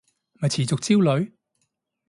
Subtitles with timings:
[0.39, 1.31] 咪持續焦慮